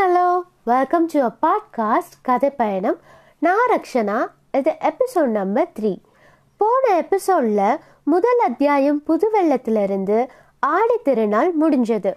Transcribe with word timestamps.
Hello 0.00 0.40
welcome 0.64 1.06
to 1.06 1.22
a 1.22 1.30
podcast 1.42 2.14
கதை 2.22 2.50
பயணம் 2.50 2.98
நான் 3.38 3.68
ரக்ஷனா 3.70 4.26
இது 4.52 4.74
எபிசோட் 4.80 5.26
நம்பர் 5.26 5.70
த்ரீ 5.80 5.98
போன 6.56 6.96
எபிசோடில் 6.96 7.78
முதல் 8.04 8.38
அத்தியாயம் 8.38 9.02
புது 9.02 9.30
வெள்ளத்திலிருந்து 9.32 10.28
ஆடி 10.60 10.96
திருநாள் 11.02 11.52
முடிஞ்சது. 11.56 12.14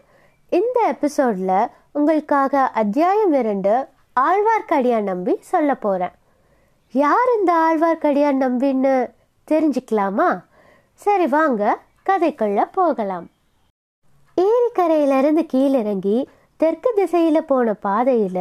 இந்த 0.50 0.82
எபிசோடில் 0.88 1.68
உங்களுக்காக 1.92 2.68
அத்தியாயம் 2.68 3.34
இரண்டு 3.34 3.88
ஆழ்வார்க்கடியான் 4.20 5.02
நம்பி 5.02 5.38
சொல்ல 5.40 5.76
போகிறேன் 5.76 6.12
யார் 6.92 7.30
இந்த 7.40 7.54
ஆழ்வார்க்கடியான் 7.54 8.42
நம்பின்னு 8.42 9.10
தெரிஞ்சுக்கலாமா? 9.52 10.44
சரி 10.94 11.28
வாங்க 11.28 11.80
கதைக்குள்ள 12.10 12.68
போகலாம். 12.72 13.30
ஏரிக்கரையிலிருந்து 14.42 15.46
கீழிறங்கி 15.54 16.26
தெற்கு 16.64 16.90
திசையில 16.98 17.38
போன 17.48 17.74
பாதையில 17.86 18.40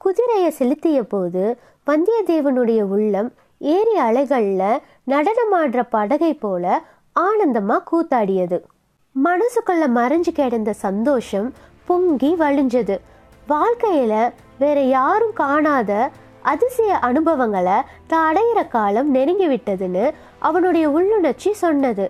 குதிரையை 0.00 0.50
செலுத்திய 0.50 0.98
போது 1.02 1.44
வந்தியத்தேவனுடைய 1.86 2.80
உள்ளம் 2.94 3.30
ஏரி 3.58 3.94
அலைகளில் 3.98 4.82
நடனமாடுற 5.12 5.82
படகை 5.90 6.34
போல 6.34 6.64
ஆனந்தமா 7.16 7.76
கூத்தாடியது. 7.90 8.58
மனசுக்குள்ள 9.16 9.84
மறைஞ்சு 9.96 10.32
கிடந்த 10.32 10.72
சந்தோஷம் 10.72 11.48
பொங்கி 11.84 12.30
வழிஞ்சது. 12.34 12.96
வாழ்க்கையில 13.48 14.14
வேற 14.58 14.80
யாரும் 14.96 15.32
காணாத 15.32 16.10
அதிசய 16.42 16.92
அனுபவங்களை 17.08 17.78
தான் 18.06 18.26
அடையிற 18.28 18.68
காலம் 18.68 19.10
நெருங்கி 19.10 19.48
விட்டதுன்னு 19.48 20.04
அவனுடைய 20.38 20.86
உள்ளுணர்ச்சி 20.90 21.52
சொன்னது. 21.64 22.06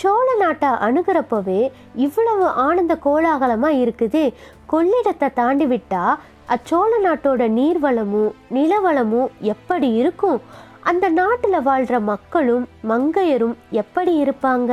சோழ 0.00 0.26
நாட்டை 0.34 0.68
அணுகிறப்பவே 0.86 1.60
இவ்வளவு 1.94 2.46
ஆனந்த 2.64 2.94
கோலாகலமா 3.04 3.70
இருக்குது. 3.82 4.22
கொள்ளிடத்தை 4.72 5.28
தாண்டி 5.32 5.66
விட்டா 5.66 6.02
அச்சோழ 6.54 6.90
நாட்டோட 7.06 7.42
நீர்வளமும் 7.56 8.30
நிலவளமும் 8.56 9.28
எப்படி 9.52 9.88
இருக்கும்? 10.00 10.38
அந்த 10.90 11.08
நாட்டில் 11.08 11.58
வாழ்கிற 11.62 11.96
மக்களும் 12.00 12.64
மங்கையரும் 12.88 13.56
எப்படி 13.82 14.12
இருப்பாங்க? 14.22 14.72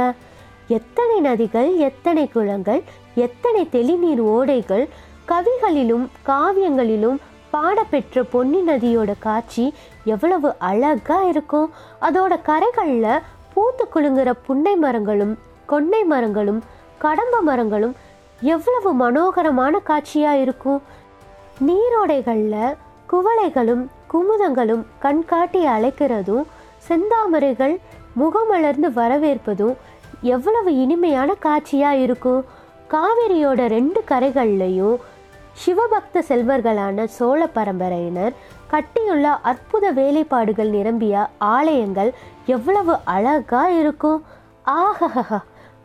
எத்தனை 0.77 1.17
நதிகள் 1.21 1.71
எத்தனை 1.89 2.25
குளங்கள் 2.27 2.83
எத்தனை 3.25 3.67
தெளிநீர் 3.71 4.23
ஓடைகள் 4.35 4.85
கவிகளிலும் 5.31 6.05
காவியங்களிலும் 6.29 7.19
பாடப்பெற்ற 7.51 8.23
பொன்னி 8.31 8.59
நதியோட 8.69 9.11
காட்சி 9.19 9.65
எவ்வளவு 10.13 10.49
அழகா 10.69 11.17
இருக்கும். 11.31 11.69
அதோட 12.01 12.33
கரைகளில் 12.49 13.23
பூத்து 13.75 13.85
குலுங்குற 13.93 14.29
புன்னை 14.47 14.71
மரங்களும் 14.81 15.31
கொன்னை 15.71 15.99
மரங்களும் 16.11 16.59
கடம்ப 17.03 17.35
மரங்களும் 17.47 17.95
எவ்வளவு 18.51 18.89
மனோகரமான 19.01 19.73
காட்சியாக 19.89 20.41
இருக்கும். 20.43 20.79
நீரோடைகளில் 21.67 22.77
குவளைகளும் 23.11 23.83
குமுதங்களும் 24.11 24.83
கண்காட்டி 25.05 25.61
அழைக்கிறதும் 25.75 26.45
செந்தாமரைகள் 26.87 27.75
முகமலர்ந்து 28.21 28.91
வரவேற்பதும் 28.99 29.75
எவ்வளவு 30.35 30.71
இனிமையான 30.83 31.35
காட்சியாக 31.45 32.03
இருக்கும். 32.05 32.41
காவிரியோட 32.93 33.61
ரெண்டு 33.77 34.01
கரைகள்லையும் 34.11 34.97
சிவபக்த 35.61 36.23
செல்வர்களான 36.29 37.07
சோழ 37.17 37.41
பரம்பரையினர் 37.57 38.33
கட்டியுள்ள 38.75 39.27
அற்புத 39.49 39.85
வேலைப்பாடுகள் 39.91 40.71
நிரம்பிய 40.77 41.27
ஆலயங்கள் 41.55 42.09
எவ்வளவு 42.45 42.93
அழகா 43.13 43.61
இருக்கும். 43.81 44.19
ஆஹஹா 44.79 45.37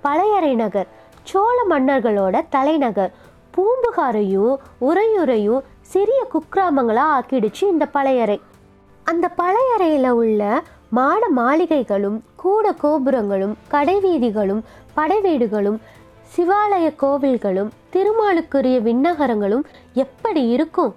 பழையறை 0.04 0.54
நகர் 0.54 0.88
சோழ 1.30 1.56
மன்னர்களோட 1.70 2.36
தலைநகர் 2.54 3.12
பூம்புகாரையும் 3.54 4.54
உறையுறையும் 4.88 5.64
சிறிய 5.92 6.20
குக்கிராமங்களாக 6.32 7.14
ஆக்கிடுச்சு 7.16 7.64
இந்த 7.74 7.86
பழையறை. 7.96 8.38
அந்த 9.04 9.26
பழையறையில் 9.40 10.10
உள்ள 10.22 10.62
மாட 10.98 11.22
மாளிகைகளும் 11.36 12.18
கூட 12.36 12.72
கோபுரங்களும் 12.84 13.54
கடைவீதிகளும் 13.74 14.62
படைவீடுகளும் 14.96 15.78
சிவாலய 16.36 16.88
கோவில்களும் 17.02 17.70
திருமாலுக்குரிய 17.94 18.78
விண்ணகரங்களும் 18.88 19.64
எப்படி 20.04 20.42
இருக்கும்? 20.56 20.92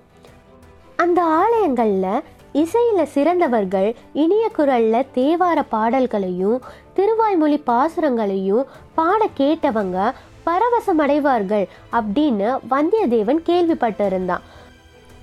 அந்த 0.96 1.24
ஆலயங்களில் 1.24 2.22
இசையில் 2.52 3.06
சிறந்தவர்கள் 3.06 3.96
இனிய 4.14 4.50
குரலில் 4.50 5.06
தேவார 5.16 5.64
பாடல்களையும் 5.70 6.62
திருவாய்மொழி 6.96 7.58
பாசுரங்களையும் 7.64 8.66
பாட 8.96 9.28
கேட்டவங்க 9.38 10.12
பரவசம் 10.46 10.98
அடைவார்கள் 10.98 11.68
அப்படின்னு 11.92 12.59
வந்தியத்தேவன் 12.70 13.42
கேள்விப்பட்டிருந்தான். 13.46 14.44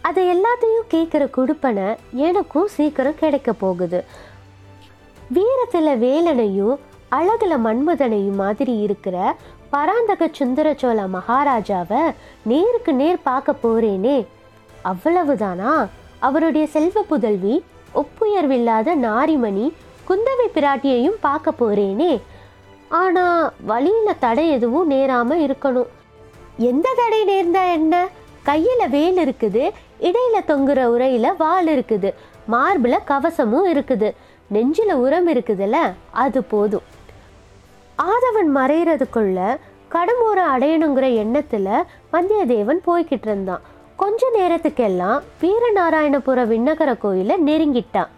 அதை 0.01 0.37
எல்லாத்தையும் 0.37 0.91
கேட்குற 0.91 1.29
குடுப்பனை 1.37 1.97
எனக்கும் 2.13 2.69
சீக்கிரம் 2.69 3.19
கிடைக்க 3.19 3.53
போகுது. 3.53 4.05
வீரத்தில் 5.29 6.03
வேலனையும் 6.03 6.77
அழகுல 7.11 7.59
மன்மதனையும் 7.65 8.35
மாதிரி 8.35 8.79
இருக்கிற 8.79 9.37
பராந்தக 9.71 10.29
சுந்தர 10.33 10.75
சோழ 10.75 11.07
மகாராஜாவை 11.07 12.15
நேருக்கு 12.43 12.93
நேர் 12.93 13.23
பார்க்க 13.23 13.55
போறேனே 13.63 14.27
அவ்வளவுதானா? 14.85 15.89
அவருடைய 16.19 16.67
செல்வ 16.67 17.03
புதல்வி 17.03 17.65
ஒப்புயர்வில்லாத 17.95 18.95
நாரிமணி 18.95 19.73
குந்தவை 20.09 20.47
பிராட்டியையும் 20.55 21.21
பார்க்க 21.21 21.53
போறேனே. 21.61 22.21
ஆனா 22.89 23.53
வழியில 23.65 24.13
தடை 24.13 24.51
எதுவும் 24.51 24.87
நேராம 24.87 25.37
இருக்கணும். 25.37 25.87
எந்த 26.57 26.93
தடை 26.97 27.25
நேர்ந்தா 27.25 27.73
என்ன? 27.73 28.09
கையில 28.45 28.89
வேல் 28.91 29.17
இருக்குது 29.17 29.71
இடையில 30.01 30.39
தொங்குற 30.47 30.81
உரையில 30.97 31.37
வால் 31.39 31.67
இருக்குது 31.67 32.13
மார்பில் 32.47 33.07
கவசமும் 33.07 33.67
இருக்குது 33.67 34.15
நெஞ்சில 34.53 34.93
உரம் 34.93 35.29
இருக்குதுல்ல 35.29 35.77
அது 36.11 36.43
போதும். 36.43 36.83
ஆதவன் 37.97 38.57
மறைகிறதுக்குள்ள 38.57 39.57
கடமூரை 39.93 40.45
அடையணுங்கிற 40.57 41.07
எண்ணத்துல 41.23 41.83
வந்தியத்தேவன் 42.13 42.81
போய்கிட்டு 42.87 43.27
இருந்தான். 43.27 43.61
கொஞ்ச 44.01 44.29
நேரத்துக்கெல்லாம் 44.37 45.25
வீரநாராயணபுர 45.41 46.39
விண்ணகர 46.53 46.99
கோயிலை 46.99 47.37
நெருங்கிட்டான் 47.47 48.11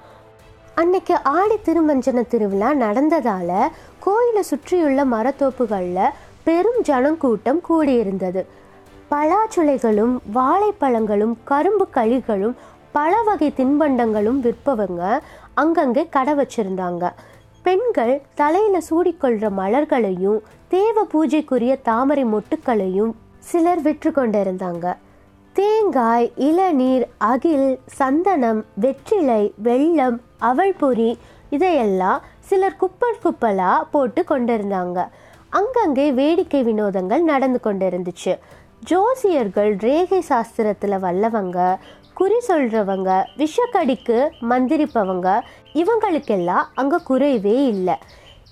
அன்னைக்கு 0.74 1.14
ஆடி 1.22 1.56
திருமஞ்சன 1.64 2.26
திருவிழா 2.26 2.68
நடந்ததால 2.74 3.50
கோயிலை 3.98 4.42
சுற்றியுள்ள 4.42 5.04
மரத்தோப்புகளில் 5.04 6.14
பெரும் 6.44 6.80
ஜனக்கூட்டம் 6.82 7.60
கூடியிருந்தது. 7.68 8.42
பலாச்சுளைகளும் 9.10 10.14
வாழைப்பழங்களும் 10.34 11.34
கரும்பு 11.44 11.86
களிகளும் 11.96 12.56
பல 12.92 13.22
வகை 13.22 13.52
தின்பண்டங்களும் 13.56 14.40
விற்பவங்க 14.46 15.02
அங்கங்கே 15.54 16.08
கடை 16.08 16.34
வச்சிருந்தாங்க. 16.34 17.04
பெண்கள் 17.62 18.14
தலையில 18.34 18.78
சூடிக்கொள்ற 18.90 19.50
மலர்களையும் 19.60 20.40
தேவ 20.68 21.06
பூஜைக்குரிய 21.12 21.72
தாமரை 21.82 22.24
மொட்டுக்களையும் 22.24 23.12
சிலர் 23.38 23.82
விற்று 23.82 24.10
கொண்டிருந்தாங்க 24.10 24.86
தேங்காய் 25.58 26.26
இளநீர் 26.46 27.02
அகில் 27.30 27.70
சந்தனம் 27.98 28.60
வெற்றிலை 28.82 29.42
வெள்ளம் 29.66 30.16
அவள்பொரி 30.50 31.08
இதையெல்லாம் 31.50 32.20
சிலர் 32.48 32.76
குப்பல் 32.76 33.18
குப்பலாக 33.24 33.88
போட்டு 33.90 34.22
கொண்டிருந்தாங்க. 34.30 34.98
அங்கங்கே 35.58 36.06
வேடிக்கை 36.12 36.60
வினோதங்கள் 36.68 37.24
நடந்து 37.32 37.60
கொண்டிருந்துச்சு. 37.66 38.32
ஜோசியர்கள் 38.90 39.72
ரேகை 39.86 40.20
சாஸ்திரத்தில் 40.30 41.02
வல்லவங்க 41.04 41.58
குறி 42.20 42.38
சொல்றவங்க 42.48 43.10
விஷக்கடிக்கு 43.42 44.18
மந்திரிப்பவங்க 44.52 45.28
இவங்களுக்கெல்லாம் 45.82 46.66
அங்கே 46.82 47.00
குறைவே 47.10 47.56
இல்லை. 47.74 47.96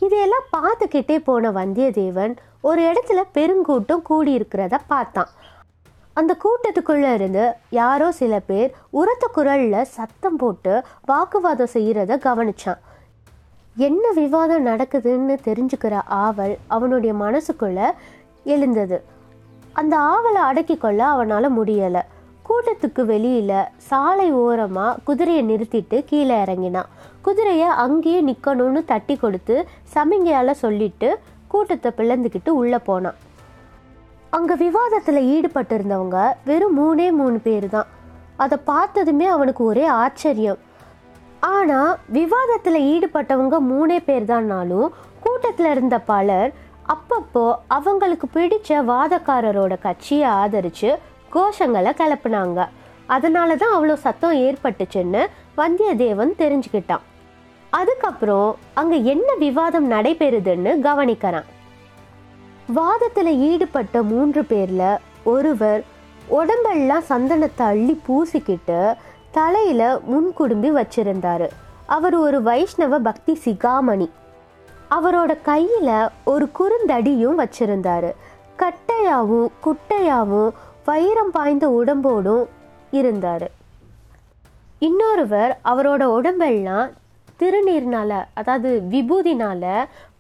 இதையெல்லாம் 0.07 0.51
பார்த்துக்கிட்டே 0.57 1.19
போன 1.31 1.53
வந்தியத்தேவன் 1.61 2.35
ஒரு 2.69 2.83
இடத்துல 2.91 3.21
பெருங்கூட்டம் 3.39 4.07
கூடியிருக்கிறத 4.11 4.77
பார்த்தான். 4.87 5.31
அந்த 6.21 6.33
கூட்டத்துக்குள்ளே 6.45 7.11
இருந்து 7.19 7.45
யாரோ 7.81 8.11
சில 8.21 8.35
பேர் 8.51 8.71
உரத்த 9.01 9.25
குரலில் 9.37 9.91
சத்தம் 9.97 10.39
போட்டு 10.43 10.73
வாக்குவாதம் 11.11 11.75
செய்கிறத 11.75 12.19
கவனிச்சான். 12.27 12.81
என்ன 13.77 14.05
விவாதம் 14.21 14.67
நடக்குதுன்னு 14.67 15.35
தெரிஞ்சுக்கிற 15.49 15.95
ஆவல் 16.25 16.55
அவனுடைய 16.77 17.13
மனசுக்குள்ளே 17.25 17.89
எழுந்தது. 18.55 18.99
அந்த 19.81 19.95
ஆவலை 20.13 20.41
அடக்கி 20.49 20.77
கொள்ள 20.77 21.01
அவனால் 21.15 21.57
முடியலை. 21.59 22.03
கூட்டத்துக்கு 22.49 23.03
வெளியில் 23.11 23.69
சாலை 23.89 24.29
ஓரமாக 24.43 24.99
குதிரையை 25.09 25.43
நிறுத்திட்டு 25.51 25.99
கீழே 26.11 26.37
இறங்கினான். 26.45 26.91
குதிரையை 27.27 27.69
அங்கேயே 27.85 28.21
நிற்கணும்னு 28.29 28.83
தட்டி 28.93 29.17
கொடுத்து 29.17 29.57
சமிங்கையால் 29.95 30.61
சொல்லிட்டு 30.65 31.11
கூட்டத்தை 31.55 31.93
பிளந்துக்கிட்டு 31.99 32.53
உள்ளே 32.63 32.81
போனான். 32.89 33.19
அங்கே 34.35 34.55
விவாதத்தில் 34.65 35.21
ஈடுபட்டிருந்தவங்க 35.35 36.19
வெறும் 36.49 36.77
மூணே 36.81 37.07
மூணு 37.21 37.39
பேர் 37.47 37.67
தான் 37.75 37.89
அதை 38.43 38.57
பார்த்ததுமே 38.71 39.27
அவனுக்கு 39.35 39.63
ஒரே 39.71 39.87
ஆச்சரியம். 40.03 40.61
ஆனால் 41.57 41.93
விவாதத்தில் 42.19 42.79
ஈடுபட்டவங்க 42.93 43.59
மூணே 43.73 43.99
பேர் 44.09 44.29
தான்னாலும் 44.31 44.89
கூட்டத்தில் 45.25 45.71
இருந்த 45.75 45.97
பலர் 46.11 46.51
அப்பப்போ 46.95 47.45
அவங்களுக்கு 47.77 48.27
பிடிச்ச 48.37 48.79
வாதக்காரரோட 48.93 49.75
கட்சியை 49.87 50.29
ஆதரித்து 50.41 50.91
கோஷங்களை 51.35 51.93
கிளப்புனாங்க 52.01 52.61
அதனால 53.17 53.57
தான் 53.63 53.77
அவ்வளோ 53.77 53.97
சத்தம் 54.07 54.41
ஏற்பட்டுச்சுன்னு 54.47 55.23
வந்தியத்தேவன் 55.61 56.33
தெரிஞ்சுக்கிட்டான். 56.43 57.07
அதுக்கப்புறம் 57.79 58.51
அங்கே 58.81 58.99
என்ன 59.13 59.29
விவாதம் 59.47 59.89
நடைபெறுதுன்னு 59.95 60.73
கவனிக்கிறான். 60.89 61.49
வாதத்தில் 62.79 63.31
ஈடுபட்ட 63.51 64.03
மூன்று 64.03 64.45
பேரில் 64.45 64.99
ஒருவர் 65.23 65.83
உடம்பெல்லாம் 66.27 67.07
சந்தனத்தை 67.09 67.65
அள்ளி 67.73 68.01
பூசிக்கிட்டு 68.09 68.97
தலையில் 69.31 69.89
முன்குடும்பி 70.11 70.71
வச்சிருந்தாரு. 70.79 71.49
அவர் 71.87 72.17
ஒரு 72.17 72.43
வைஷ்ணவ 72.43 72.99
பக்தி 72.99 73.39
சிகாமணி. 73.45 74.09
அவரோட 74.91 75.37
கையில் 75.43 76.09
ஒரு 76.25 76.49
குறுந்தடியும் 76.59 77.41
வச்சிருந்தாரு. 77.43 78.11
கட்டையாகவும் 78.57 79.49
குட்டையாகவும் 79.67 80.51
வைரம் 80.85 81.31
பாய்ந்த 81.31 81.67
உடம்போடும் 81.69 82.45
இருந்தார். 82.91 83.51
இன்னொருவர் 84.79 85.59
அவரோட 85.65 86.03
உடம்பெல்லாம் 86.19 86.89
திருநீர்னால 87.41 88.25
அதாவது 88.35 88.71
விபூதினால 88.91 89.65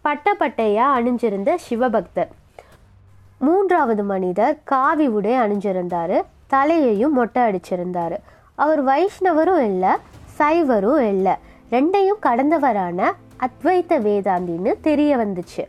பட்டை 0.00 0.32
பட்டையாக 0.38 0.96
அணிஞ்சிருந்த 0.98 1.50
சிவபக்தர். 1.68 2.30
மூன்றாவது 3.44 4.02
மனிதர் 4.04 4.54
காவி 4.64 5.06
உடை 5.16 5.32
அணிஞ்சிருந்தாரு 5.32 6.16
தலையையும் 6.46 7.14
மொட்டை 7.18 7.42
அடிச்சிருந்தாரு. 7.42 8.16
அவர் 8.54 8.80
வைஷ்ணவரும் 8.84 9.62
இல்லை 9.70 9.92
சைவரும் 10.38 11.02
இல்லை 11.12 11.34
ரெண்டையும் 11.70 12.22
கடந்தவரான 12.26 13.00
அத்வைத்த 13.46 13.98
வேதாந்தின்னு 14.06 14.72
தெரிய 14.80 15.16
வந்துச்சு. 15.16 15.64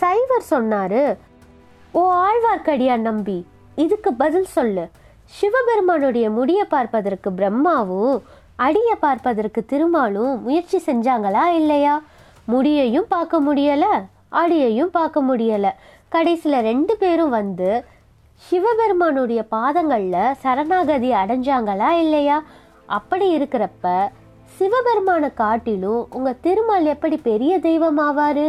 சைவர் 0.00 0.44
சொன்னாரு 0.50 1.02
ஓ 1.92 2.02
ஆழ்வார்க்கடியான் 2.26 3.06
நம்பி 3.08 3.38
இதுக்கு 3.74 4.12
பதில் 4.12 4.50
சொல்லு. 4.56 4.84
சிவபெருமானுடைய 5.24 6.30
முடியை 6.30 6.64
பார்ப்பதற்கு 6.64 7.32
பிரம்மாவும் 7.32 8.22
அடியை 8.56 8.96
பார்ப்பதற்கு 9.00 9.60
திருமாலும் 9.64 10.34
முயற்சி 10.42 10.78
செஞ்சாங்களா 10.86 11.44
இல்லையா? 11.60 11.94
முடியையும் 12.52 13.08
பார்க்க 13.08 13.40
முடியல 13.40 13.86
அடியையும் 14.28 14.90
பார்க்க 14.90 15.22
முடியலை. 15.22 15.70
கடைசியில் 16.14 16.66
ரெண்டு 16.68 16.94
பேரும் 16.96 17.32
வந்து 17.38 17.68
சிவபெருமானுடைய 18.42 19.40
பாதங்களில் 19.54 20.34
சரணாகதி 20.42 21.10
அடைஞ்சாங்களா 21.12 21.90
இல்லையா? 22.04 22.36
அப்படி 22.96 23.26
இருக்கிறப்ப 23.36 23.84
சிவபெருமானை 24.58 25.30
காட்டிலும் 25.34 26.02
உங்கள் 26.10 26.40
திருமால் 26.40 26.88
எப்படி 26.94 27.16
பெரிய 27.28 27.52
தெய்வம் 27.58 28.00
ஆவார்? 28.08 28.46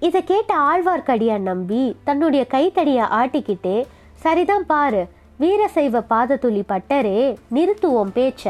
இதை 0.00 0.20
கேட்ட 0.24 0.52
ஆழ்வார்க்கடியான் 0.70 1.48
நம்பி 1.50 1.82
தன்னுடைய 2.04 2.44
கைத்தடியை 2.46 3.04
ஆட்டிக்கிட்டே 3.20 3.76
சரிதான் 4.24 4.66
பாரு 4.66 5.02
வீரசைவ 5.40 6.02
பாதத்துளி 6.12 6.62
பட்டரே 6.72 7.20
நிறுத்துவோம் 7.54 8.12
பேச்ச. 8.18 8.44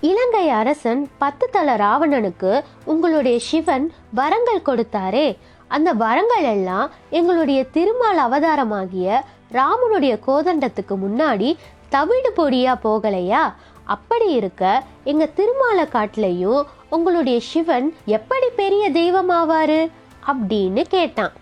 இலங்கை 0.00 0.46
அரசன் 0.60 1.02
பத்து 1.18 1.46
தல 1.50 1.76
ராவணனுக்கு 1.76 2.52
உங்களுடைய 2.84 3.38
சிவன் 3.38 3.86
வரங்கள் 4.14 4.66
கொடுத்தாரே 4.66 5.28
அந்த 5.68 5.92
வரங்கள் 5.92 6.42
எல்லாம் 6.42 6.90
எங்களுடைய 7.10 7.64
திருமால் 7.64 8.18
அவதாரமாகிய 8.18 9.20
ராமனுடைய 9.52 10.14
கோதண்டத்துக்கு 10.26 10.94
முன்னாடி 11.06 11.56
தவிடு 11.88 12.32
பொடியா 12.36 12.72
போகலையா? 12.84 13.52
அப்படி 13.84 14.30
இருக்க 14.30 14.82
எங்க 15.04 15.28
திருமால 15.36 15.84
காட்டுலையும் 15.92 16.62
உங்களுடைய 16.90 17.40
சிவன் 17.40 17.94
எப்படி 18.06 18.48
பெரிய 18.56 18.90
தெய்வமாவாரு? 18.90 19.90
அப்படின்னு 20.26 20.82
கேட்டான். 20.82 21.32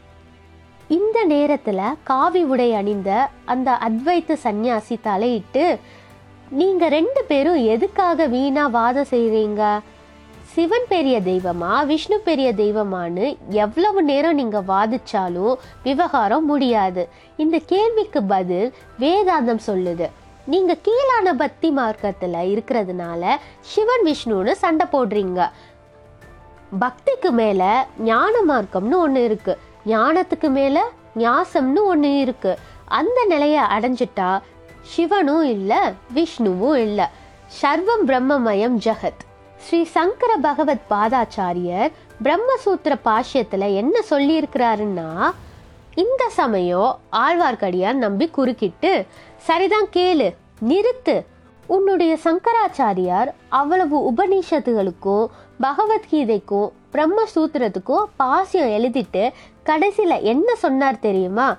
இந்த 0.88 1.26
நேரத்துல 1.28 1.94
காவி 2.04 2.42
உடை 2.42 2.74
அணிந்த 2.74 3.28
அந்த 3.44 3.78
அத்வைத்த 3.88 4.32
சந்நியாசி 4.32 4.98
தலையிட்டு 5.02 5.78
நீங்க 6.50 6.88
ரெண்டு 6.88 7.24
பேரும் 7.24 7.64
எதுக்காக 7.66 8.26
வீணா 8.26 8.66
வாதம் 8.66 9.10
செய்றீங்க? 9.10 9.80
சிவன் 10.56 10.84
பெரிய 10.88 11.20
தெய்வமா 11.20 11.86
விஷ்ணு 11.86 12.18
பெரிய 12.18 12.52
தெய்வமான்னு 12.54 13.36
எவ்வளவு 13.48 14.02
நேரம் 14.02 14.34
நீங்க 14.34 14.62
வாதிச்சாலும் 14.68 15.54
விவகாரம் 15.82 16.44
முடியாது. 16.44 17.08
இந்த 17.36 17.60
கேள்விக்கு 17.66 18.22
பதில் 18.22 18.74
வேதாந்தம் 19.00 19.58
சொல்லுது. 19.66 20.10
நீங்க 20.46 20.76
கீழான 20.82 21.34
பக்தி 21.34 21.72
மார்க்கத்துல 21.76 22.40
இருக்கிறதுனால 22.44 23.36
சிவன் 23.60 24.04
விஷ்ணுன்னு 24.04 24.52
சண்டை 24.52 24.86
போடுறீங்க. 24.92 25.50
பக்திக்கு 26.80 27.30
மேல 27.30 27.86
ஞான 27.98 28.32
மார்க்கம்னு 28.48 28.94
ஒன்று 28.94 29.24
இருக்கு. 29.24 29.58
ஞானத்துக்கு 29.86 30.48
மேல 30.48 30.88
ஞாசம்னு 31.16 31.84
ஒன்று 31.84 32.18
இருக்கு. 32.18 32.58
அந்த 32.84 33.24
நிலையை 33.28 33.62
அடைஞ்சிட்டா 33.62 34.40
சிவனும் 34.82 35.44
இல்லை 35.44 35.78
விஷ்ணுவும் 36.14 36.76
இல்லை. 36.76 37.04
சர்வம் 37.62 38.06
பிரம்மமயம் 38.06 38.78
ஜெகத். 38.84 39.24
ஸ்ரீ 39.66 39.84
சங்கர 39.84 40.36
பகவத் 40.36 40.82
பாதாச்சாரியர் 40.90 41.92
பிரம்மசூத்திர 42.24 42.94
பாஷ்யத்தில் 43.04 43.74
என்ன 43.74 44.00
சொல்லியிருக்கிறாருன்னா 44.10 45.30
இந்த 45.94 46.28
சமயம் 46.28 46.98
ஆழ்வார்க்கடியான் 47.12 47.94
நம்பி 47.94 48.28
குறுக்கிட்டு 48.28 49.06
சரிதான் 49.36 49.88
கேளு 49.92 50.28
நிறுத்து 50.68 51.24
உன்னுடைய 51.66 52.18
சங்கராச்சாரியார் 52.24 53.30
அவ்வளவு 53.48 54.12
உபநிஷத்துகளுக்கும் 54.12 55.26
பகவத்கீதைக்கும் 55.60 56.68
பிரம்மசூத்திரத்துக்கும் 56.92 58.04
பாசியம் 58.16 58.72
எழுதிட்டு 58.78 59.32
கடைசியில் 59.62 60.22
என்ன 60.22 60.54
சொன்னார் 60.54 60.98
தெரியுமா? 60.98 61.56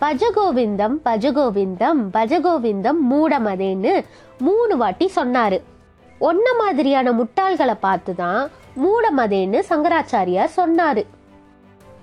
பஜகோவிந்தம் 0.00 0.96
பஜகோவிந்தம் 1.04 2.00
பஜகோவிந்தம் 2.12 3.00
மூடமதேன்னு 3.10 4.04
மூணு 4.38 4.76
வாட்டி 4.76 5.08
சொன்னார். 5.08 5.69
ஒன்ன 6.28 6.46
மாதிரியான 6.58 7.12
முட்டாள்களை 7.12 7.76
பார்த்து 7.80 8.14
தான் 8.14 8.42
மூடமதேன்னு 8.82 9.60
சங்கராச்சாரியார் 9.70 10.56
சொன்னார். 10.58 11.02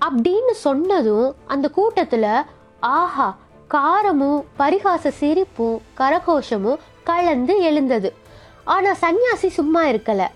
அப்படின்னு 0.06 0.54
சொன்னதும் 0.66 1.28
அந்த 1.46 1.66
கூட்டத்தில் 1.68 2.30
ஆஹா 2.80 3.28
காரமும் 3.74 4.40
பரிகாச 4.58 5.08
சிரிப்பும் 5.20 5.80
கரகோஷமும் 5.98 6.82
கலந்து 7.04 7.54
எழுந்தது. 7.68 8.10
ஆனால் 8.64 9.00
சன்னியாசி 9.02 9.48
சும்மா 9.58 9.82
இருக்கலை. 9.84 10.28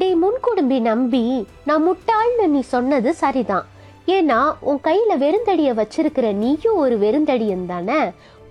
டே 0.00 0.08
முன்குடும்பி 0.22 0.80
நம்பி 0.80 1.24
நான் 1.64 1.86
முட்டாள்னு 1.88 2.46
நீ 2.46 2.60
சொன்னது 2.74 3.10
சரிதான். 3.22 3.66
ஏன்னா 4.06 4.38
உன் 4.60 4.80
கையில் 4.80 5.20
வெறுந்தடியை 5.24 5.72
வச்சிருக்கிற 5.80 6.28
நீயும் 6.42 6.80
ஒரு 6.84 6.98
வெறுந்தடியன் 6.98 7.66
தானே? 7.66 8.00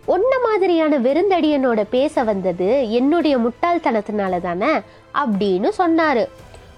ஒன்ன 0.08 0.34
மாதிரியான 0.44 1.00
வெறுந்தடியனோட 1.00 1.86
பேச 1.90 2.24
வந்தது 2.24 2.92
என்னுடைய 2.92 3.38
முட்டாள்தனத்தினால 3.38 4.42
தானே 4.42 4.72
அப்படின்னு 5.14 5.70
சொன்னாரு. 5.78 6.28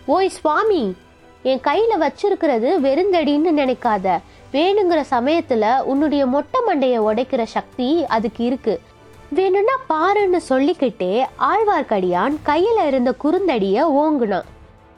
ஓய் 0.05 0.27
சுவாமி 0.27 0.95
என் 1.43 1.59
கையில 1.59 1.93
வச்சிருக்கிறது 2.00 2.69
வெறுந்தடின்னு 2.81 3.51
நினைக்காத. 3.62 4.19
வேணுங்கிற 4.51 5.03
சமயத்துல 5.12 5.79
உன்னுடைய 5.79 6.25
மொட்டை 6.25 6.62
மண்டைய 6.67 6.98
உடைக்கிற 7.00 7.43
சக்தி 7.43 8.05
அதுக்கு 8.05 8.43
இருக்கு. 8.43 8.81
வேணும்னா 9.29 9.75
பாருன்னு 9.89 10.38
சொல்லிக்கிட்டே 10.38 11.25
ஆழ்வார்க்கடியான் 11.39 12.36
கையில 12.45 12.88
இருந்த 12.88 13.15
குறுந்தடிய 13.24 13.77
ஓங்குனான். 14.01 14.50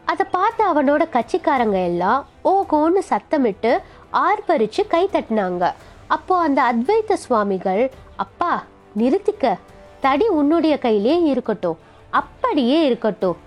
அதை 0.05 0.25
பார்த்து 0.31 0.63
அவனோட 0.73 1.03
கட்சிக்காரங்க 1.13 1.85
எல்லாம் 1.85 2.27
ஓகோன்னு 2.45 3.01
சத்தமிட்டு 3.09 3.77
ஆர்ப்பரிச்சு 4.13 4.87
கை 4.87 5.09
தட்டினாங்க. 5.13 5.73
அப்போ 6.07 6.37
அந்த 6.37 6.61
அத்வைத்த 6.61 7.13
சுவாமிகள் 7.13 7.91
அப்பா 8.15 8.63
நிறுத்திக்க. 8.99 9.45
தடி 9.99 10.27
உன்னுடைய 10.27 10.77
கையிலே 10.77 11.15
இருக்கட்டும். 11.31 11.77
அப்படியே 12.09 12.77
இருக்கட்டும். 12.85 13.37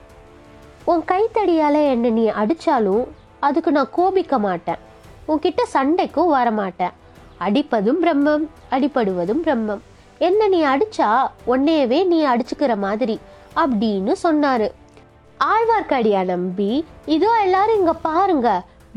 உன் 0.85 1.03
கைத்தடியால் 1.13 1.81
என்னை 1.93 2.11
நீ 2.11 2.25
அடித்தாலும் 2.43 3.05
அதுக்கு 3.47 3.71
நான் 3.73 3.95
கோபிக்க 3.99 4.39
மாட்டேன். 4.39 4.81
உன்கிட்ட 5.29 5.63
சண்டைக்கும் 5.75 6.33
வர 6.37 6.51
மாட்டேன் 6.51 6.97
அடிப்பதும் 7.47 8.01
பிரம்மம் 8.05 8.45
அடிப்படுவதும் 8.71 9.43
பிரம்மம். 9.45 9.83
என்ன 10.19 10.49
நீ 10.49 10.61
அடிச்சா 10.65 11.09
உன்னையவே 11.45 12.05
நீ 12.05 12.19
அடிச்சுக்கிற 12.27 12.77
மாதிரி 12.87 13.17
அப்படின்னு 13.63 14.13
சொன்னாரு. 14.23 14.69
ஆழ்வார்க்கடியா 15.41 16.25
நம்பி 16.25 16.85
இதோ 17.07 17.31
எல்லாரும் 17.43 17.79
இங்க 17.79 17.93
பாருங்க. 18.09 18.49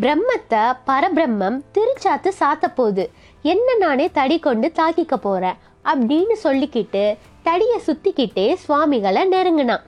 பிரம்மத்தை 0.01 0.61
பரபிரம்மம் 0.87 1.57
திருச்சாத்து 1.75 2.29
சாத்த 2.39 2.65
போகுது 2.75 3.03
என்ன 3.41 3.75
நானே 3.75 4.09
தடி 4.11 4.39
கொண்டு 4.39 4.71
தாக்கிக்க 4.75 5.15
போறேன் 5.15 5.57
அப்படின்னு 5.85 6.35
சொல்லிக்கிட்டு 6.43 7.17
தடியை 7.43 7.79
சுத்திக்கிட்டே 7.87 8.53
சுவாமிகளை 8.53 9.27
நெருங்கினான். 9.27 9.83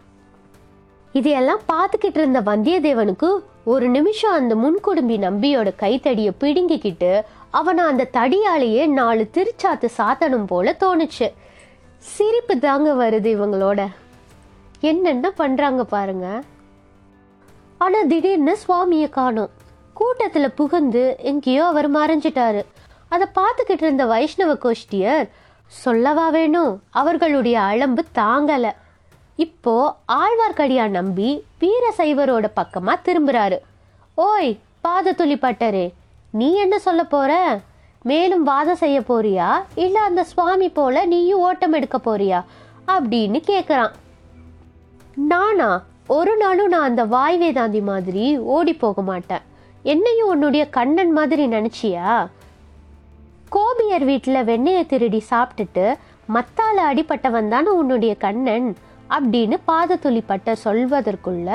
இதையெல்லாம் 1.13 1.62
பார்த்துக்கிட்டு 1.74 2.19
இருந்த 2.22 2.41
வந்தியத்தேவனுக்கு 2.41 3.29
ஒரு 3.63 3.88
நிமிஷம் 3.88 4.31
அந்த 4.31 4.55
முன்குடும்பி 4.55 5.17
நம்பியோட 5.25 5.75
கைத்தடியை 5.75 6.31
பிடுங்கிக்கிட்டு 6.39 7.22
அவனை 7.50 7.83
அந்த 7.83 8.10
தடியாலேயே 8.13 8.88
நாலு 8.88 9.29
திருச்சாத்து 9.33 9.88
சாத்தணும் 9.98 10.45
போல 10.45 10.75
தோணுச்சு. 10.79 11.31
சிரிப்பு 11.98 12.60
தாங்க 12.60 12.93
வருது 12.93 13.29
இவங்களோட. 13.36 13.88
என்னென்ன 14.79 15.33
பண்ணுறாங்க 15.38 15.81
பாருங்க. 15.81 16.41
ஆனால் 17.77 18.07
திடீர்னு 18.07 18.57
சுவாமியை 18.67 19.10
காணும். 19.10 19.50
கூட்டத்தில் 19.93 20.51
புகுந்து 20.51 21.15
எங்கேயோ 21.19 21.65
அவர் 21.65 21.91
மறைஞ்சிட்டாரு. 21.93 22.63
அதை 23.13 23.27
பார்த்துக்கிட்டு 23.36 23.84
இருந்த 23.86 24.05
வைஷ்ணவ 24.05 24.53
கோஷ்டியர் 24.53 25.29
சொல்லவா 25.84 26.29
வேணும் 26.29 26.74
அவர்களுடைய 27.01 27.60
அலம்பு 27.60 28.03
தாங்கலை. 28.15 28.72
இப்போ 29.36 29.75
ஆழ்வார்க்கடியா 30.22 30.88
நம்பி 30.88 31.29
வீரசைவரோட 31.62 32.46
பக்கமா 32.55 32.93
திரும்புறாரு. 33.05 33.58
ஓய் 34.15 34.51
பாதத்துளி 34.88 35.38
பட்டரே 35.43 35.86
நீ 36.32 36.48
என்ன 36.55 36.79
சொல்ல 36.79 37.03
போற? 37.03 37.32
மேலும் 38.01 38.43
வாதம் 38.43 38.75
செய்ய 38.75 39.00
போறியா? 39.00 39.50
இல்ல 39.75 39.98
அந்த 40.00 40.24
சுவாமி 40.24 40.70
போல 40.70 41.05
நீயும் 41.05 41.39
ஓட்டம் 41.39 41.74
எடுக்க 41.74 41.98
போறியா? 42.05 42.39
அப்படின்னு 42.88 43.39
கேக்குறான். 43.48 43.93
நானா 45.15 45.70
ஒரு 46.08 46.38
நாளும் 46.38 46.67
நான் 46.67 46.89
அந்த 46.89 47.03
வாய் 47.05 47.38
வேதாந்தி 47.41 47.82
மாதிரி 47.82 48.38
ஓடி 48.55 48.74
போக 48.74 49.01
மாட்டேன். 49.01 49.43
என்னையும் 49.84 50.27
உன்னுடைய 50.27 50.63
கண்ணன் 50.70 51.12
மாதிரி 51.12 51.46
நினைச்சியா? 51.48 52.10
கோபியர் 53.53 54.05
வீட்டில் 54.05 54.45
வெண்ணெயை 54.45 54.86
திருடி 54.86 55.24
சாப்பிட்டுட்டு 55.29 55.95
மத்தால 56.33 56.77
அடிப்பட்டவன் 56.91 57.48
தானே 57.48 57.69
உன்னுடைய 57.69 58.15
கண்ணன்? 58.15 58.75
அப்படின்னு 59.10 59.57
பாதத்துளி 59.67 60.22
பட்ட 60.25 60.55
சொல்வதற்குள்ள 60.65 61.50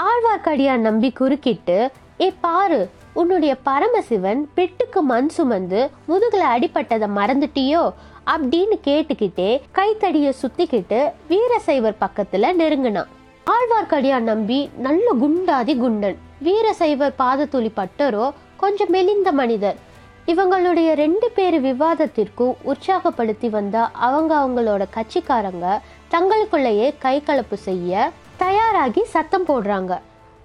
ஆழ்வார்க்கடியான் 0.00 0.76
நம்பி 0.76 1.10
குறுக்கிட்டு 1.10 1.90
ஏ 2.20 2.32
பாரு 2.40 2.90
உன்னுடைய 3.12 3.56
பரமசிவன் 3.64 4.48
பெட்டுக்கு 4.56 5.00
மண் 5.00 5.28
சுமந்து 5.28 5.90
முதுகுல 6.08 6.44
அடிப்பட்டதை 6.54 7.08
மறந்துட்டியோ? 7.16 7.92
அப்படின்னு 8.26 8.78
கேட்டுக்கிட்டே 8.84 9.60
கைத்தடிய 9.72 10.32
சுத்திக்கிட்டு 10.42 11.00
வீரசைவர் 11.28 12.00
பக்கத்துல 12.00 12.52
நெருங்கினான். 12.52 13.08
ஆழ்வார்க்கடியான் 13.46 14.28
நம்பி 14.32 14.70
நல்ல 14.78 15.12
குண்டாதி 15.22 15.74
குண்டன் 15.76 16.16
வீரசைவர் 16.42 17.14
பாதத்துளி 17.18 17.72
பட்டரோ 17.76 18.30
கொஞ்சம் 18.56 18.90
மெலிந்த 18.90 19.32
மனிதர் 19.32 19.90
இவங்களுடைய 20.26 20.94
ரெண்டு 20.94 21.30
பேர் 21.34 21.56
விவாதத்திற்கும் 21.62 22.52
உற்சாகப்படுத்தி 22.64 23.50
வந்த 23.50 23.84
அவங்க 24.08 24.32
அவங்களோட 24.34 24.82
கட்சிக்காரங்க 24.96 25.66
தங்களுக்குள்ளேயே 26.10 26.94
கை 26.98 27.22
கலப்பு 27.22 27.56
செய்ய 27.56 28.10
தயாராகி 28.36 29.04
சத்தம் 29.04 29.46
போடுறாங்க. 29.46 29.98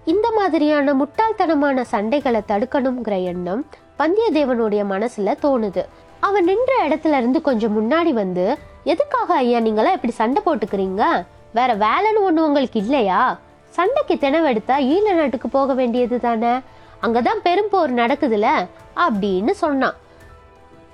இந்த 0.06 0.32
மாதிரியான 0.32 0.94
முட்டாள்தனமான 0.94 1.84
சண்டைகளை 1.92 2.42
தடுக்கணுங்கிற 2.48 3.24
எண்ணம் 3.24 3.66
வந்தியத்தேவனுடைய 4.00 4.82
மனசுல 4.94 5.36
தோணுது. 5.42 5.86
அவன் 6.20 6.44
நின்ற 6.44 6.74
இடத்துல 6.88 7.18
இருந்து 7.18 7.42
கொஞ்சம் 7.42 7.76
முன்னாடி 7.78 8.14
வந்து 8.14 8.58
எதுக்காக 8.84 9.34
ஐயா 9.34 9.60
நீங்களா 9.60 9.92
இப்படி 9.92 10.14
சண்டை 10.14 10.42
போட்டுக்கிறீங்க? 10.46 11.26
வேற 11.54 11.76
வேலைன்னு 11.76 12.26
ஒண்ணு 12.28 12.48
உங்களுக்கு 12.48 12.80
இல்லையா? 12.80 13.40
சண்டைக்கு 13.70 14.16
தினவெடுத்தா 14.16 14.76
ஈழ 14.92 15.14
நாட்டுக்கு 15.14 15.50
போக 15.50 15.74
வேண்டியது 15.74 16.20
தானே? 16.20 16.60
அங்கதான் 17.08 17.46
பெரும்போர் 17.46 17.94
நடக்குதுல 17.94 18.68
அப்படின்னு 18.96 19.50
சொன்னான். 19.50 19.94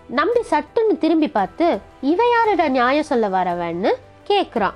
நம்பி 0.07 0.39
சட்டுன்னு 0.51 0.97
திரும்பி 0.99 1.27
பார்த்து 1.27 1.79
இவ 2.01 2.29
யாருடா 2.29 2.67
நியாயம் 2.67 3.03
சொல்ல 3.03 3.27
வரவன்னு? 3.27 3.91
கேட்குறான் 4.27 4.73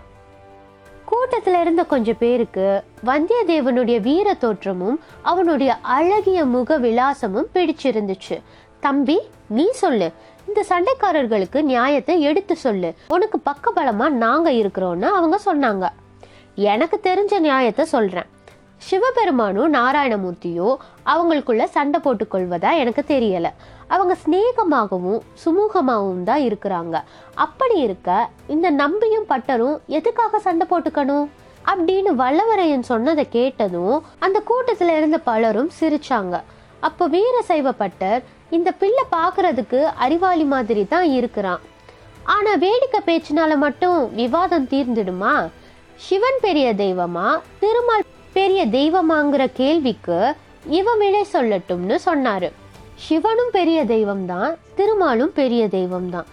கூட்டத்தில் 1.06 1.62
இருந்த 1.62 1.84
கொஞ்சம் 1.84 2.17
பேருக்கு 2.20 2.84
வந்தியத்தேவனுடைய 3.06 4.00
வீர 4.00 4.34
தோற்றமும் 4.34 5.00
அவனுடைய 5.22 5.77
அழகிய 5.82 6.46
முக 6.46 6.79
விலாசமும் 6.79 7.50
பிடிச்சிருந்துச்சு. 7.53 8.41
தம்பி 8.79 9.20
நீ 9.48 9.72
சொல்லு. 9.72 10.12
இந்த 10.48 10.65
சண்டைக்காரர்களுக்கு 10.70 11.62
நியாயத்தை 11.62 12.22
எடுத்து 12.22 12.56
சொல்லு. 12.56 12.94
உனக்கு 13.08 13.39
பக்கபலமா 13.46 14.10
நாங்க 14.10 14.51
இருக்கிறோம்னு 14.51 15.10
அவங்க 15.10 15.39
சொன்னாங்க. 15.46 15.89
எனக்கு 16.56 17.00
தெரிஞ்ச 17.03 17.39
நியாயத்தை 17.39 17.86
சொல்றேன். 17.86 18.36
சிவபெருமானும் 18.86 19.74
நாராயணமூர்த்தியும் 19.77 20.75
அவங்களுக்குள்ள 21.12 21.63
சண்டை 21.75 22.00
போட்டுக்கொள்வதா 22.03 22.72
எனக்கு 22.81 23.03
தெரியலை. 23.13 23.51
அவங்க 23.88 24.13
சிநேகமாகவும் 24.24 25.19
சுமூகமாகவும் 25.43 26.24
தான் 26.29 26.43
இருக்கிறாங்க. 26.48 26.96
அப்படி 27.46 27.77
இருக்க 27.79 28.29
இந்த 28.55 28.69
நம்பியும் 28.81 29.27
பட்டரும் 29.29 29.77
எதுக்காக 29.98 30.39
சண்டை 30.48 30.67
போட்டுக்கணும்? 30.72 31.27
அப்படின்னு 31.72 32.12
வல்லவரையன் 32.24 32.89
சொன்னதை 32.91 33.29
கேட்டதும் 33.29 33.96
அந்த 34.25 34.39
கூட்டத்தில் 34.50 34.93
இருந்த 34.98 35.17
பலரும் 35.29 35.72
சிரிச்சாங்க. 35.79 36.36
அப்போ 36.88 37.07
வீரசைவ 37.15 37.69
பட்டர் 37.81 38.22
இந்த 38.57 38.69
பிள்ளை 38.81 39.03
பார்க்கறதுக்கு 39.15 39.79
அறிவாளி 40.05 40.43
மாதிரி 40.53 40.84
தான் 40.93 41.07
இருக்கிறான். 41.19 41.63
ஆனால் 42.36 42.62
வேடிக்கை 42.65 43.01
பேச்சினால 43.10 43.57
மட்டும் 43.65 43.98
விவாதம் 44.19 44.69
தீர்ந்துடுமா? 44.74 45.34
சிவன் 46.05 46.39
பெரிய 46.46 46.67
தெய்வமா? 46.84 47.27
திருமால் 47.60 48.05
பெரிய 48.38 48.62
தெய்வமாங்கிற 48.77 49.44
கேள்விக்கு 49.60 50.17
இவன் 50.77 51.00
விடை 51.01 51.22
சொல்லட்டும்னு 51.36 51.96
சொன்னாரு. 52.08 52.50
சிவனும் 53.06 53.51
பெரிய 53.58 53.79
தெய்வம் 53.91 54.25
தான் 54.32 54.51
திருமாலும் 54.77 55.32
பெரிய 55.39 55.63
தெய்வம் 55.75 56.10
தான் 56.15 56.27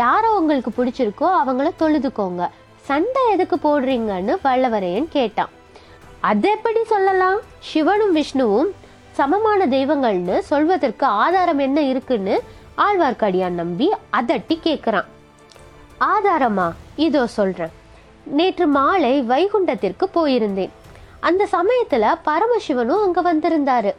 யாரை 0.00 0.28
உங்களுக்கு 0.38 0.70
பிடிச்சிருக்கோ 0.76 1.28
அவங்கள 1.40 1.68
தொழுதுக்கோங்க. 1.82 2.42
சண்டை 2.88 3.22
எதுக்கு 3.34 3.56
போடுறீங்கன்னு 3.66 4.34
வல்லவரையன் 4.46 5.08
கேட்டான். 5.16 5.52
அது 6.30 6.48
எப்படி 6.56 6.80
சொல்லலாம்? 6.92 7.38
சிவனும் 7.70 8.14
விஷ்ணுவும் 8.18 8.70
சமமான 9.18 9.66
தெய்வங்கள்னு 9.76 10.38
சொல்வதற்கு 10.52 11.06
ஆதாரம் 11.24 11.62
என்ன 11.66 11.78
இருக்குன்னு 11.92 12.34
ஆழ்வார்க்கடியான் 12.86 13.60
நம்பி 13.60 13.86
அதட்டி 14.18 14.56
கேட்குறான் 14.66 15.10
ஆதாரமா? 16.12 16.68
இதோ 17.06 17.22
சொல்றேன். 17.36 17.74
நேற்று 18.38 18.66
மாலை 18.78 19.14
வைகுண்டத்திற்கு 19.30 20.06
போயிருந்தேன். 20.18 20.74
அந்த 21.20 21.48
சமயத்துல 21.52 22.04
பரமசிவனும் 22.24 23.02
அங்க 23.04 23.22
வந்திருந்தாரு. 23.22 23.94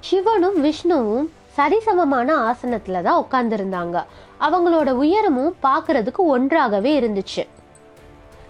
சிவனும் 0.00 0.60
விஷ்ணுவும் 0.60 1.32
சரிசமமான 1.56 2.28
ஆசனத்துல 2.50 3.02
தான் 3.02 3.24
உட்கார்ந்துருந்தாங்க. 3.24 4.04
அவங்களோட 4.40 4.90
உயரமும் 4.90 5.56
பார்க்கறதுக்கு 5.62 6.16
ஒன்றாகவே 6.16 7.00
இருந்துச்சு. 7.00 7.46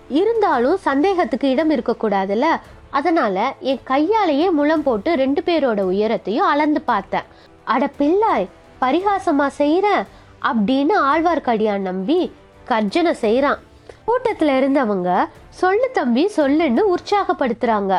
இருந்தாலும் 0.08 0.76
சந்தேகத்துக்கு 0.84 1.50
இடம் 1.50 1.70
இருக்கக்கூடாதுல்ல? 1.70 2.44
அதனால 2.90 3.54
என் 3.60 3.80
கையாலேயே 3.84 4.50
முளம் 4.50 4.82
போட்டு 4.82 5.14
ரெண்டு 5.14 5.42
பேரோட 5.46 5.80
உயரத்தையும் 5.92 6.50
அளந்து 6.52 6.80
பார்த்தேன். 6.80 7.22
அட 7.64 7.90
பிள்ளாய் 7.98 8.48
பரிகாசமா 8.80 9.46
செய்யற 9.58 10.06
அப்படின்னு 10.42 10.94
ஆழ்வார்க்கடியான் 11.12 11.78
நம்பி 11.78 12.32
கர்ஜனை 12.64 13.12
செய்கிறான் 13.12 13.58
கூட்டத்தில் 14.04 14.48
இருந்தவங்க 14.48 15.26
சொல்லு 15.60 15.88
தம்பி 15.98 16.24
சொல்லுன்னு 16.36 16.82
உற்சாகப்படுத்துறாங்க. 16.94 17.92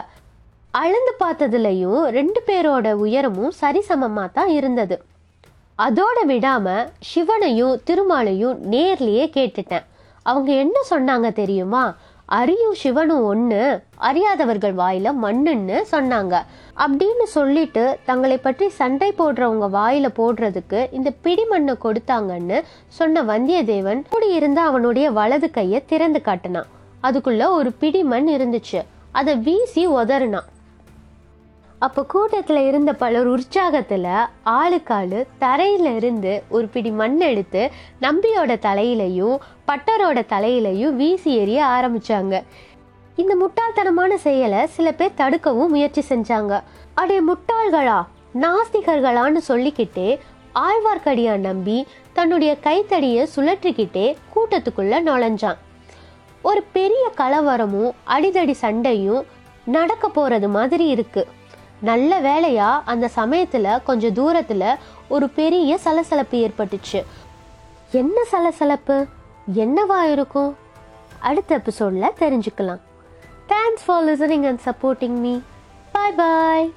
அளந்து 0.82 1.14
பார்த்ததுலையும் 1.20 2.02
ரெண்டு 2.18 2.40
பேரோட 2.48 2.88
உயரமும் 3.04 3.54
சரிசமமாக 3.62 4.34
தான் 4.38 4.52
இருந்தது. 4.60 4.96
அதோட 5.80 6.18
விடாமல் 6.32 6.90
சிவனையும் 7.12 7.80
திருமாலையும் 7.88 8.58
நேர்லேயே 8.74 9.26
கேட்டுட்டேன். 9.38 9.86
அவங்க 10.26 10.52
என்ன 10.64 10.78
சொன்னாங்க 10.92 11.30
தெரியுமா? 11.42 11.84
அரியும் 12.38 12.78
சிவனும் 12.84 13.26
ஒன்று 13.32 13.64
அறியாதவர்கள் 14.08 14.76
வாயில 14.82 15.08
மண்ணுன்னு 15.24 15.80
சொன்னாங்க. 15.92 16.36
அப்படின்னு 16.84 17.26
சொல்லிட்டு 17.36 17.84
தங்களை 18.10 18.38
பற்றி 18.38 18.68
சண்டை 18.80 19.10
போடுறவங்க 19.20 19.68
வாயில 19.78 20.10
போடுறதுக்கு 20.20 20.80
இந்த 21.00 21.10
பிடி 21.26 21.46
மண்ணை 21.52 21.76
கொடுத்தாங்கன்னு 21.84 22.60
சொன்ன 23.00 23.24
வந்தியத்தேவன் 23.34 24.02
கூடியிருந்த 24.16 24.62
அவனுடைய 24.70 25.08
வலது 25.20 25.50
கையை 25.58 25.82
திறந்து 25.92 26.22
காட்டினான். 26.30 26.72
அதுக்குள்ள 27.06 27.50
ஒரு 27.50 27.72
பிடி 27.72 28.04
மண் 28.04 28.30
இருந்துச்சு. 28.30 28.80
அதை 29.12 29.36
வீசி 29.36 29.88
உதறினான். 29.88 30.50
அப்போ 31.80 32.04
கூட்டத்தில் 32.06 32.62
இருந்த 32.68 32.94
பலர் 32.94 33.30
உற்சாகத்தில் 33.30 34.12
ஆளுக்காளு 34.46 35.20
தரையில 35.42 35.96
இருந்து 35.96 36.44
ஒரு 36.50 36.68
பிடி 36.68 36.92
மண் 36.92 37.20
எடுத்து 37.20 37.72
நம்பியோட 38.02 38.54
தலையிலையும் 38.60 39.36
பட்டரோட 39.68 40.20
தலையிலையும் 40.26 40.96
வீசி 40.96 41.32
எறிய 41.40 41.62
ஆரம்பிச்சாங்க. 41.76 42.44
இந்த 43.16 43.34
முட்டாள்தனமான 43.42 44.14
செயலை 44.16 44.68
சில 44.68 44.92
பேர் 44.92 45.18
தடுக்கவும் 45.18 45.68
முயற்சி 45.68 46.04
செஞ்சாங்க. 46.10 46.64
அடே 46.94 47.20
முட்டாள்களா 47.22 48.00
நாஸ்திகர்களான்னு 48.42 49.42
சொல்லிக்கிட்டே 49.50 50.20
ஆழ்வார்க்கடியான் 50.56 51.46
நம்பி 51.50 51.88
தன்னுடைய 52.14 52.60
கைத்தடியை 52.60 53.28
சுழற்றிக்கிட்டே 53.36 54.16
கூட்டத்துக்குள்ள 54.36 54.96
நுழைஞ்சான். 55.08 55.58
ஒரு 56.48 56.62
பெரிய 56.78 57.04
கலவரமும் 57.18 57.92
அடிதடி 58.08 58.52
சண்டையும் 58.52 59.24
நடக்க 59.66 60.10
போகிறது 60.10 60.48
மாதிரி 60.50 60.86
இருக்குது 60.94 61.32
நல்ல 61.82 62.20
வேலையா 62.22 62.70
அந்த 62.86 63.08
சமயத்தில் 63.08 63.84
கொஞ்சம் 63.84 64.14
தூரத்தில் 64.14 64.68
ஒரு 65.08 65.30
பெரிய 65.40 65.78
சலசலப்பு 65.78 66.38
ஏற்பட்டுச்சு. 66.48 67.00
என்ன 67.92 68.24
சலசலப்பு? 68.24 68.98
என்னவா 69.56 70.00
இருக்கும்? 70.12 70.52
அடுத்த 71.20 71.56
எபிசோடில் 71.56 72.18
தெரிஞ்சுக்கலாம். 72.20 72.82
Thanks 73.48 73.84
for 73.86 74.06
listening 74.06 74.48
and 74.52 74.64
supporting 74.66 75.18
me 75.26 75.40
bye 75.92 76.18
bye 76.22 76.74